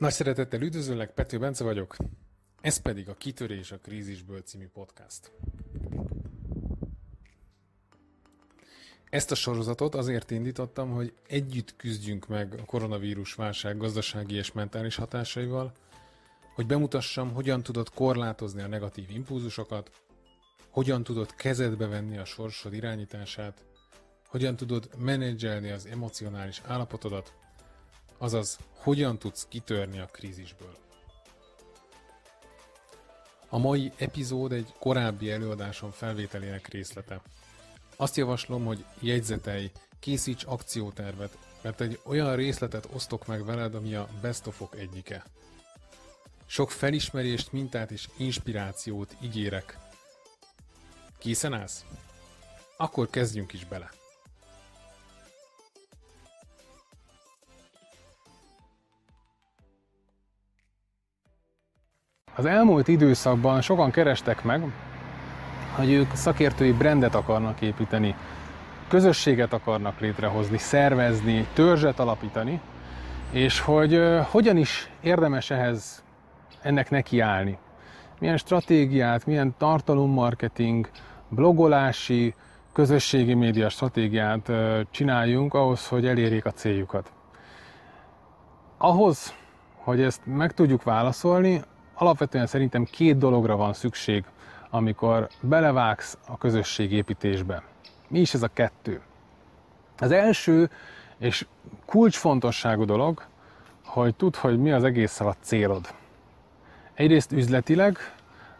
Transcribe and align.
Nagy 0.00 0.12
szeretettel 0.12 0.60
üdvözöllek, 0.60 1.10
Pető 1.10 1.38
Bence 1.38 1.64
vagyok, 1.64 1.96
ez 2.60 2.76
pedig 2.76 3.08
a 3.08 3.14
Kitörés 3.14 3.72
a 3.72 3.78
krízisből 3.78 4.40
című 4.40 4.68
podcast. 4.68 5.32
Ezt 9.10 9.30
a 9.30 9.34
sorozatot 9.34 9.94
azért 9.94 10.30
indítottam, 10.30 10.90
hogy 10.90 11.12
együtt 11.26 11.76
küzdjünk 11.76 12.26
meg 12.26 12.54
a 12.60 12.64
koronavírus 12.64 13.34
válság 13.34 13.76
gazdasági 13.76 14.34
és 14.34 14.52
mentális 14.52 14.96
hatásaival, 14.96 15.72
hogy 16.54 16.66
bemutassam, 16.66 17.32
hogyan 17.32 17.62
tudod 17.62 17.90
korlátozni 17.90 18.62
a 18.62 18.68
negatív 18.68 19.10
impulzusokat, 19.10 19.90
hogyan 20.70 21.02
tudod 21.02 21.34
kezedbe 21.34 21.86
venni 21.86 22.18
a 22.18 22.24
sorsod 22.24 22.72
irányítását, 22.72 23.64
hogyan 24.26 24.56
tudod 24.56 24.90
menedzselni 24.98 25.70
az 25.70 25.86
emocionális 25.86 26.60
állapotodat, 26.64 27.34
azaz 28.20 28.58
hogyan 28.76 29.18
tudsz 29.18 29.46
kitörni 29.48 29.98
a 29.98 30.06
krízisből. 30.06 30.76
A 33.48 33.58
mai 33.58 33.92
epizód 33.96 34.52
egy 34.52 34.74
korábbi 34.78 35.30
előadásom 35.30 35.90
felvételének 35.90 36.68
részlete. 36.68 37.20
Azt 37.96 38.16
javaslom, 38.16 38.64
hogy 38.64 38.84
jegyzetelj, 39.00 39.70
készíts 40.00 40.44
akciótervet, 40.44 41.38
mert 41.62 41.80
egy 41.80 42.00
olyan 42.04 42.36
részletet 42.36 42.88
osztok 42.92 43.26
meg 43.26 43.44
veled, 43.44 43.74
ami 43.74 43.94
a 43.94 44.08
best 44.20 44.46
of 44.46 44.60
-ok 44.60 44.76
egyike. 44.76 45.24
Sok 46.46 46.70
felismerést, 46.70 47.52
mintát 47.52 47.90
és 47.90 48.08
inspirációt 48.16 49.16
ígérek. 49.20 49.78
Készen 51.18 51.52
állsz? 51.52 51.84
Akkor 52.76 53.10
kezdjünk 53.10 53.52
is 53.52 53.64
bele. 53.64 53.90
Az 62.34 62.44
elmúlt 62.44 62.88
időszakban 62.88 63.60
sokan 63.60 63.90
kerestek 63.90 64.42
meg, 64.44 64.62
hogy 65.76 65.92
ők 65.92 66.14
szakértői 66.14 66.72
brandet 66.72 67.14
akarnak 67.14 67.60
építeni, 67.60 68.14
közösséget 68.88 69.52
akarnak 69.52 70.00
létrehozni, 70.00 70.58
szervezni, 70.58 71.46
törzset 71.52 71.98
alapítani, 71.98 72.60
és 73.30 73.60
hogy 73.60 74.00
hogyan 74.30 74.56
is 74.56 74.90
érdemes 75.00 75.50
ehhez 75.50 76.02
ennek 76.62 76.90
nekiállni. 76.90 77.58
Milyen 78.18 78.36
stratégiát, 78.36 79.26
milyen 79.26 79.54
tartalommarketing, 79.58 80.88
blogolási, 81.28 82.34
közösségi 82.72 83.34
média 83.34 83.68
stratégiát 83.68 84.50
csináljunk 84.90 85.54
ahhoz, 85.54 85.88
hogy 85.88 86.06
elérjék 86.06 86.44
a 86.44 86.50
céljukat. 86.50 87.12
Ahhoz, 88.78 89.34
hogy 89.76 90.00
ezt 90.00 90.20
meg 90.24 90.52
tudjuk 90.52 90.82
válaszolni, 90.82 91.62
alapvetően 92.00 92.46
szerintem 92.46 92.84
két 92.84 93.18
dologra 93.18 93.56
van 93.56 93.72
szükség, 93.72 94.24
amikor 94.70 95.28
belevágsz 95.40 96.18
a 96.26 96.38
közösségépítésbe. 96.38 97.62
Mi 98.08 98.20
is 98.20 98.34
ez 98.34 98.42
a 98.42 98.48
kettő? 98.52 99.00
Az 99.98 100.10
első 100.10 100.70
és 101.18 101.46
kulcsfontosságú 101.86 102.84
dolog, 102.84 103.22
hogy 103.84 104.14
tudd, 104.14 104.36
hogy 104.36 104.58
mi 104.58 104.72
az 104.72 104.84
egészen 104.84 105.26
a 105.26 105.34
célod. 105.40 105.94
Egyrészt 106.94 107.32
üzletileg, 107.32 107.98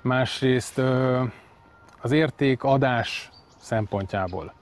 másrészt 0.01 0.79
az 2.01 2.13
értékadás 2.13 3.31
szempontjából. 3.59 4.55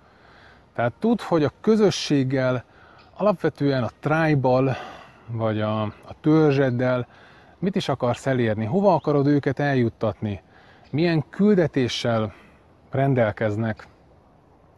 Tehát 0.74 0.92
tudd, 0.98 1.20
hogy 1.22 1.44
a 1.44 1.52
közösséggel, 1.60 2.64
alapvetően 3.16 3.82
a 3.82 3.90
tribal, 4.00 4.76
vagy 5.26 5.60
a, 5.60 5.82
a 5.82 6.20
törzseddel 6.20 7.06
mit 7.58 7.76
is 7.76 7.88
akarsz 7.88 8.26
elérni, 8.26 8.64
hova 8.64 8.94
akarod 8.94 9.26
őket 9.26 9.58
eljuttatni, 9.58 10.40
milyen 10.90 11.24
küldetéssel 11.30 12.32
rendelkeznek, 12.90 13.86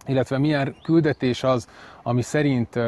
illetve 0.07 0.39
milyen 0.39 0.77
küldetés 0.83 1.43
az, 1.43 1.69
ami 2.03 2.23
szerint 2.23 2.79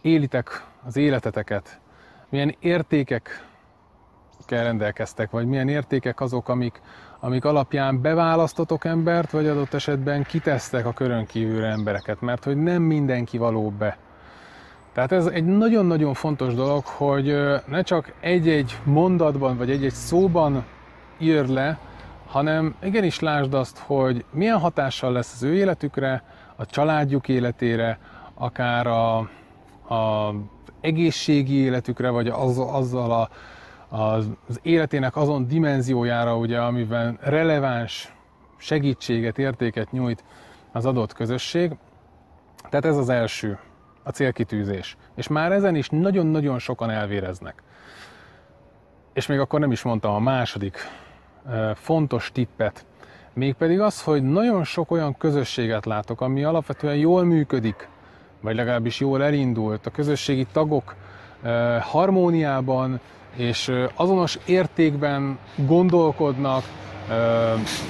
élitek 0.00 0.66
az 0.84 0.96
életeteket, 0.96 1.80
milyen 2.28 2.56
értékek 2.60 3.46
kell 4.46 4.62
rendelkeztek, 4.62 5.30
vagy 5.30 5.46
milyen 5.46 5.68
értékek 5.68 6.20
azok, 6.20 6.48
amik, 6.48 6.80
amik 7.20 7.44
alapján 7.44 8.00
beválasztotok 8.00 8.84
embert, 8.84 9.30
vagy 9.30 9.46
adott 9.46 9.74
esetben 9.74 10.22
kitesztek 10.22 10.86
a 10.86 10.92
körön 10.92 11.26
kívülre 11.26 11.66
embereket, 11.66 12.20
mert 12.20 12.44
hogy 12.44 12.56
nem 12.56 12.82
mindenki 12.82 13.38
való 13.38 13.70
be. 13.70 13.98
Tehát 14.92 15.12
ez 15.12 15.26
egy 15.26 15.44
nagyon-nagyon 15.44 16.14
fontos 16.14 16.54
dolog, 16.54 16.84
hogy 16.84 17.36
ne 17.66 17.82
csak 17.82 18.12
egy-egy 18.20 18.78
mondatban, 18.84 19.56
vagy 19.56 19.70
egy-egy 19.70 19.92
szóban 19.92 20.64
ír 21.18 21.46
le, 21.46 21.78
hanem 22.26 22.74
igenis 22.82 23.20
lásd 23.20 23.54
azt, 23.54 23.78
hogy 23.78 24.24
milyen 24.30 24.58
hatással 24.58 25.12
lesz 25.12 25.34
az 25.34 25.42
ő 25.42 25.54
életükre, 25.54 26.22
a 26.56 26.66
családjuk 26.66 27.28
életére, 27.28 27.98
akár 28.34 28.86
a, 28.86 29.16
a 29.94 30.34
egészségi 30.80 31.54
életükre, 31.54 32.10
vagy 32.10 32.28
az, 32.28 32.58
azzal 32.58 33.12
a, 33.12 33.28
az, 33.96 34.30
életének 34.62 35.16
azon 35.16 35.46
dimenziójára, 35.46 36.36
ugye, 36.36 36.60
amiben 36.60 37.18
releváns 37.20 38.14
segítséget, 38.56 39.38
értéket 39.38 39.92
nyújt 39.92 40.24
az 40.72 40.86
adott 40.86 41.12
közösség. 41.12 41.76
Tehát 42.68 42.84
ez 42.84 42.96
az 42.96 43.08
első 43.08 43.58
a 44.02 44.10
célkitűzés. 44.10 44.96
És 45.14 45.28
már 45.28 45.52
ezen 45.52 45.74
is 45.74 45.88
nagyon-nagyon 45.88 46.58
sokan 46.58 46.90
elvéreznek. 46.90 47.62
És 49.12 49.26
még 49.26 49.38
akkor 49.38 49.60
nem 49.60 49.72
is 49.72 49.82
mondtam 49.82 50.14
a 50.14 50.18
második 50.18 50.78
fontos 51.74 52.30
tippet, 52.32 52.84
mégpedig 53.32 53.80
az, 53.80 54.02
hogy 54.02 54.22
nagyon 54.22 54.64
sok 54.64 54.90
olyan 54.90 55.16
közösséget 55.16 55.86
látok, 55.86 56.20
ami 56.20 56.44
alapvetően 56.44 56.96
jól 56.96 57.24
működik, 57.24 57.88
vagy 58.40 58.54
legalábbis 58.54 59.00
jól 59.00 59.22
elindult. 59.22 59.86
A 59.86 59.90
közösségi 59.90 60.46
tagok 60.52 60.94
harmóniában 61.80 63.00
és 63.36 63.72
azonos 63.94 64.38
értékben 64.46 65.38
gondolkodnak, 65.56 66.64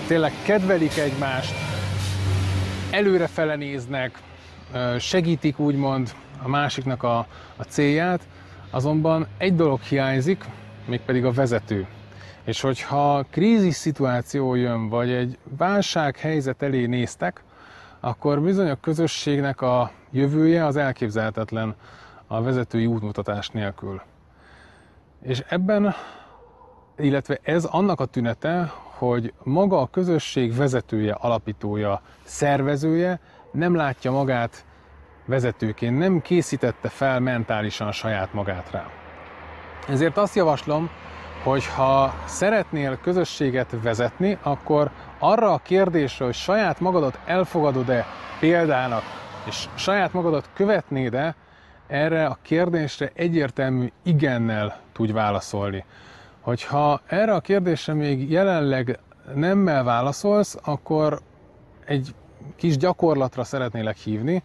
tényleg 0.06 0.32
kedvelik 0.44 0.96
egymást, 0.98 1.54
előrefele 2.90 3.56
néznek, 3.56 4.18
segítik 4.98 5.58
úgymond 5.58 6.14
a 6.42 6.48
másiknak 6.48 7.02
a, 7.02 7.18
a 7.56 7.62
célját, 7.68 8.28
azonban 8.70 9.26
egy 9.38 9.54
dolog 9.54 9.80
hiányzik, 9.80 10.44
mégpedig 10.86 11.24
a 11.24 11.32
vezető. 11.32 11.86
És 12.44 12.60
hogyha 12.60 13.24
krízis 13.30 13.74
szituáció 13.74 14.54
jön, 14.54 14.88
vagy 14.88 15.10
egy 15.10 15.38
válsághelyzet 15.56 16.62
elé 16.62 16.86
néztek, 16.86 17.42
akkor 18.00 18.40
bizony 18.40 18.68
a 18.68 18.80
közösségnek 18.80 19.60
a 19.60 19.90
jövője 20.10 20.66
az 20.66 20.76
elképzelhetetlen 20.76 21.74
a 22.26 22.42
vezetői 22.42 22.86
útmutatás 22.86 23.48
nélkül. 23.48 24.00
És 25.22 25.44
ebben, 25.48 25.94
illetve 26.98 27.38
ez 27.42 27.64
annak 27.64 28.00
a 28.00 28.04
tünete, 28.04 28.72
hogy 28.74 29.32
maga 29.42 29.80
a 29.80 29.86
közösség 29.86 30.56
vezetője, 30.56 31.12
alapítója, 31.12 32.02
szervezője 32.24 33.20
nem 33.52 33.74
látja 33.74 34.10
magát 34.10 34.64
vezetőként, 35.26 35.98
nem 35.98 36.20
készítette 36.20 36.88
fel 36.88 37.20
mentálisan 37.20 37.92
saját 37.92 38.32
magát 38.32 38.70
rá. 38.70 38.86
Ezért 39.88 40.16
azt 40.16 40.34
javaslom, 40.34 40.90
hogy 41.42 41.66
ha 41.66 42.14
szeretnél 42.24 42.98
közösséget 43.02 43.76
vezetni, 43.82 44.38
akkor 44.42 44.90
arra 45.18 45.52
a 45.52 45.58
kérdésre, 45.58 46.24
hogy 46.24 46.34
saját 46.34 46.80
magadat 46.80 47.18
elfogadod-e 47.24 48.06
példának, 48.40 49.02
és 49.46 49.68
saját 49.74 50.12
magadat 50.12 50.48
követnéd-e, 50.54 51.34
erre 51.86 52.26
a 52.26 52.38
kérdésre 52.42 53.10
egyértelmű 53.14 53.92
igennel 54.02 54.80
tudj 54.92 55.12
válaszolni. 55.12 55.84
Hogyha 56.40 57.00
erre 57.06 57.34
a 57.34 57.40
kérdésre 57.40 57.94
még 57.94 58.30
jelenleg 58.30 58.98
nemmel 59.34 59.84
válaszolsz, 59.84 60.58
akkor 60.64 61.20
egy 61.84 62.14
kis 62.56 62.76
gyakorlatra 62.76 63.44
szeretnélek 63.44 63.96
hívni, 63.96 64.42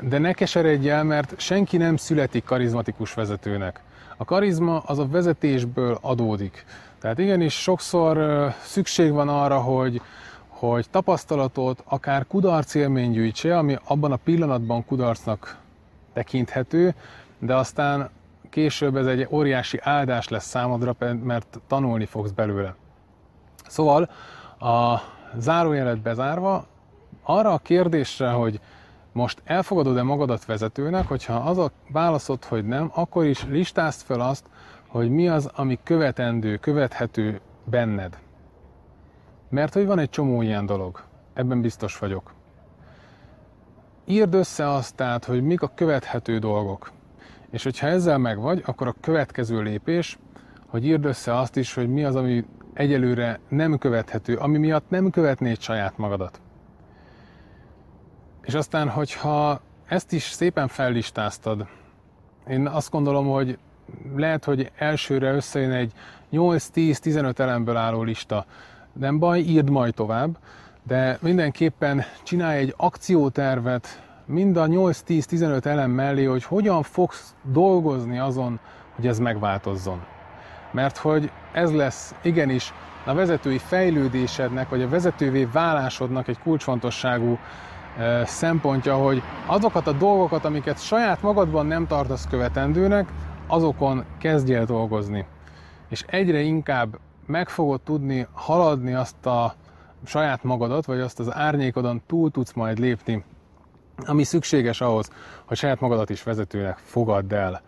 de 0.00 0.18
ne 0.18 0.32
keseredj 0.32 0.88
el, 0.88 1.04
mert 1.04 1.40
senki 1.40 1.76
nem 1.76 1.96
születik 1.96 2.44
karizmatikus 2.44 3.14
vezetőnek. 3.14 3.80
A 4.16 4.24
karizma 4.24 4.78
az 4.78 4.98
a 4.98 5.06
vezetésből 5.06 5.98
adódik. 6.00 6.64
Tehát 7.00 7.18
igenis 7.18 7.54
sokszor 7.54 8.18
szükség 8.62 9.12
van 9.12 9.28
arra, 9.28 9.58
hogy, 9.58 10.00
hogy 10.48 10.90
tapasztalatot, 10.90 11.82
akár 11.84 12.26
kudarc 12.26 12.74
élmény 12.74 13.10
gyűjtse, 13.10 13.58
ami 13.58 13.78
abban 13.84 14.12
a 14.12 14.16
pillanatban 14.16 14.84
kudarcnak 14.84 15.58
tekinthető, 16.12 16.94
de 17.38 17.54
aztán 17.54 18.10
később 18.50 18.96
ez 18.96 19.06
egy 19.06 19.26
óriási 19.30 19.78
áldás 19.82 20.28
lesz 20.28 20.46
számodra, 20.46 20.96
mert 21.22 21.60
tanulni 21.66 22.06
fogsz 22.06 22.30
belőle. 22.30 22.74
Szóval 23.66 24.10
a 24.58 25.00
zárójelet 25.36 26.00
bezárva, 26.00 26.66
arra 27.22 27.52
a 27.52 27.58
kérdésre, 27.58 28.30
hogy 28.30 28.60
most 29.12 29.42
elfogadod-e 29.44 30.02
magadat 30.02 30.44
vezetőnek, 30.44 31.08
hogyha 31.08 31.34
az 31.34 31.58
a 31.58 31.70
válaszod, 31.88 32.44
hogy 32.44 32.66
nem, 32.66 32.90
akkor 32.94 33.24
is 33.24 33.44
listázd 33.44 34.00
fel 34.00 34.20
azt, 34.20 34.44
hogy 34.88 35.10
mi 35.10 35.28
az, 35.28 35.50
ami 35.54 35.78
követendő, 35.82 36.56
követhető 36.56 37.40
benned. 37.64 38.18
Mert 39.48 39.74
hogy 39.74 39.86
van 39.86 39.98
egy 39.98 40.10
csomó 40.10 40.42
ilyen 40.42 40.66
dolog, 40.66 41.02
ebben 41.34 41.60
biztos 41.60 41.98
vagyok. 41.98 42.34
Írd 44.04 44.34
össze 44.34 44.70
azt 44.70 44.94
tehát, 44.94 45.24
hogy 45.24 45.42
mik 45.42 45.62
a 45.62 45.72
követhető 45.74 46.38
dolgok. 46.38 46.92
És 47.50 47.62
hogyha 47.62 47.86
ezzel 47.86 48.18
meg 48.18 48.38
vagy, 48.38 48.62
akkor 48.66 48.86
a 48.86 48.94
következő 49.00 49.60
lépés, 49.60 50.18
hogy 50.66 50.86
írd 50.86 51.04
össze 51.04 51.38
azt 51.38 51.56
is, 51.56 51.74
hogy 51.74 51.88
mi 51.88 52.04
az, 52.04 52.16
ami 52.16 52.44
egyelőre 52.72 53.40
nem 53.48 53.78
követhető, 53.78 54.36
ami 54.36 54.58
miatt 54.58 54.90
nem 54.90 55.10
követnéd 55.10 55.60
saját 55.60 55.98
magadat. 55.98 56.40
És 58.44 58.54
aztán, 58.54 58.88
hogyha 58.88 59.60
ezt 59.86 60.12
is 60.12 60.22
szépen 60.22 60.68
fellistáztad, 60.68 61.66
én 62.48 62.66
azt 62.66 62.90
gondolom, 62.90 63.26
hogy 63.26 63.58
lehet, 64.16 64.44
hogy 64.44 64.70
elsőre 64.76 65.32
összejön 65.32 65.72
egy 65.72 65.92
8-10-15 66.32 67.38
elemből 67.38 67.76
álló 67.76 68.02
lista. 68.02 68.44
Nem 68.92 69.18
baj, 69.18 69.40
írd 69.40 69.70
majd 69.70 69.94
tovább, 69.94 70.38
de 70.82 71.18
mindenképpen 71.20 72.04
csinálj 72.22 72.58
egy 72.58 72.74
akciótervet 72.76 74.02
mind 74.26 74.56
a 74.56 74.66
8-10-15 74.66 75.64
elem 75.64 75.90
mellé, 75.90 76.24
hogy 76.24 76.44
hogyan 76.44 76.82
fogsz 76.82 77.34
dolgozni 77.42 78.18
azon, 78.18 78.60
hogy 78.94 79.06
ez 79.06 79.18
megváltozzon. 79.18 80.04
Mert 80.70 80.96
hogy 80.96 81.30
ez 81.52 81.72
lesz 81.72 82.14
igenis 82.22 82.72
a 83.04 83.14
vezetői 83.14 83.58
fejlődésednek, 83.58 84.68
vagy 84.68 84.82
a 84.82 84.88
vezetővé 84.88 85.44
válásodnak 85.44 86.28
egy 86.28 86.38
kulcsfontosságú 86.38 87.38
szempontja, 88.24 88.96
hogy 88.96 89.22
azokat 89.46 89.86
a 89.86 89.92
dolgokat, 89.92 90.44
amiket 90.44 90.82
saját 90.82 91.22
magadban 91.22 91.66
nem 91.66 91.86
tartasz 91.86 92.26
követendőnek, 92.26 93.08
azokon 93.46 94.04
kezdj 94.18 94.54
el 94.54 94.64
dolgozni. 94.64 95.26
És 95.88 96.04
egyre 96.06 96.40
inkább 96.40 96.98
meg 97.26 97.48
fogod 97.48 97.80
tudni 97.80 98.26
haladni 98.32 98.94
azt 98.94 99.26
a 99.26 99.54
saját 100.04 100.42
magadat, 100.42 100.84
vagy 100.84 101.00
azt 101.00 101.20
az 101.20 101.34
árnyékodon 101.34 102.02
túl 102.06 102.30
tudsz 102.30 102.52
majd 102.52 102.78
lépni, 102.78 103.24
ami 104.06 104.22
szükséges 104.22 104.80
ahhoz, 104.80 105.10
hogy 105.44 105.56
saját 105.56 105.80
magadat 105.80 106.10
is 106.10 106.22
vezetőnek 106.22 106.78
fogadd 106.78 107.34
el. 107.34 107.62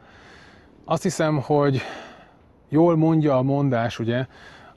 Azt 0.85 1.03
hiszem, 1.03 1.41
hogy 1.41 1.81
jól 2.69 2.97
mondja 2.97 3.37
a 3.37 3.43
mondás, 3.43 3.99
ugye, 3.99 4.27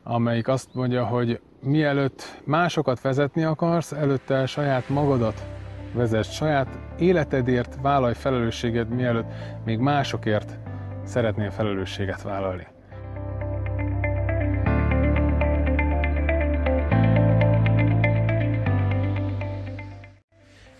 amelyik 0.03 0.47
azt 0.47 0.73
mondja, 0.73 1.05
hogy 1.05 1.39
mielőtt 1.61 2.41
másokat 2.45 3.01
vezetni 3.01 3.43
akarsz, 3.43 3.91
előtte 3.91 4.45
saját 4.45 4.89
magadat 4.89 5.45
vezess, 5.93 6.35
saját 6.35 6.79
életedért 6.97 7.77
vállalj 7.81 8.13
felelősséget, 8.13 8.89
mielőtt 8.89 9.31
még 9.65 9.79
másokért 9.79 10.57
szeretnél 11.03 11.51
felelősséget 11.51 12.21
vállalni. 12.21 12.67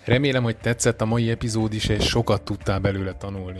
Remélem, 0.05 0.43
hogy 0.43 0.57
tetszett 0.57 1.01
a 1.01 1.05
mai 1.05 1.29
epizód 1.29 1.73
is, 1.73 1.87
és 1.87 2.05
sokat 2.05 2.41
tudtál 2.41 2.79
belőle 2.79 3.13
tanulni. 3.13 3.59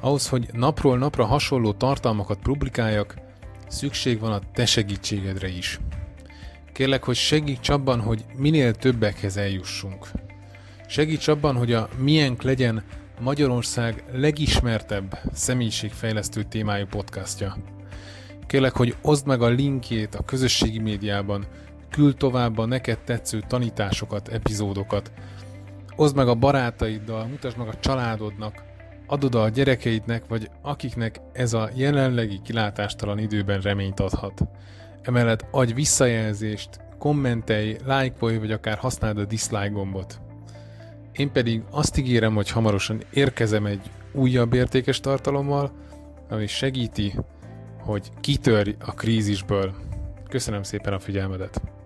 Ahhoz, 0.00 0.28
hogy 0.28 0.48
napról 0.52 0.98
napra 0.98 1.24
hasonló 1.24 1.72
tartalmakat 1.72 2.38
publikáljak, 2.42 3.14
szükség 3.70 4.18
van 4.18 4.32
a 4.32 4.40
te 4.52 4.66
segítségedre 4.66 5.48
is. 5.48 5.80
Kérlek, 6.72 7.04
hogy 7.04 7.16
segíts 7.16 7.68
abban, 7.68 8.00
hogy 8.00 8.24
minél 8.36 8.74
többekhez 8.74 9.36
eljussunk. 9.36 10.06
Segíts 10.86 11.28
abban, 11.28 11.56
hogy 11.56 11.72
a 11.72 11.88
miénk 11.98 12.42
legyen 12.42 12.84
Magyarország 13.20 14.04
legismertebb 14.12 15.18
személyiségfejlesztő 15.32 16.42
témájú 16.42 16.86
podcastja. 16.86 17.56
Kérlek, 18.46 18.76
hogy 18.76 18.96
oszd 19.02 19.26
meg 19.26 19.42
a 19.42 19.48
linkjét 19.48 20.14
a 20.14 20.24
közösségi 20.24 20.78
médiában, 20.78 21.46
küld 21.90 22.16
tovább 22.16 22.58
a 22.58 22.66
neked 22.66 22.98
tetsző 22.98 23.42
tanításokat, 23.48 24.28
epizódokat, 24.28 25.12
oszd 25.96 26.16
meg 26.16 26.28
a 26.28 26.34
barátaiddal, 26.34 27.26
mutasd 27.26 27.56
meg 27.56 27.68
a 27.68 27.78
családodnak, 27.80 28.69
adod 29.10 29.34
a 29.34 29.48
gyerekeidnek, 29.48 30.26
vagy 30.28 30.50
akiknek 30.62 31.20
ez 31.32 31.52
a 31.52 31.70
jelenlegi 31.74 32.40
kilátástalan 32.44 33.18
időben 33.18 33.60
reményt 33.60 34.00
adhat. 34.00 34.42
Emellett 35.02 35.46
adj 35.50 35.72
visszajelzést, 35.72 36.80
kommentelj, 36.98 37.76
lájkolj, 37.84 38.38
vagy 38.38 38.52
akár 38.52 38.78
használd 38.78 39.18
a 39.18 39.24
dislike 39.24 39.68
gombot. 39.68 40.20
Én 41.12 41.32
pedig 41.32 41.62
azt 41.70 41.98
ígérem, 41.98 42.34
hogy 42.34 42.50
hamarosan 42.50 43.02
érkezem 43.12 43.66
egy 43.66 43.90
újabb 44.12 44.52
értékes 44.52 45.00
tartalommal, 45.00 45.72
ami 46.28 46.46
segíti, 46.46 47.14
hogy 47.78 48.10
kitörj 48.20 48.74
a 48.78 48.92
krízisből. 48.92 49.74
Köszönöm 50.28 50.62
szépen 50.62 50.92
a 50.92 50.98
figyelmedet! 50.98 51.79